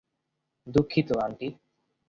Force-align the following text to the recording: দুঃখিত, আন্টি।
দুঃখিত, 0.67 1.09
আন্টি। 1.17 1.47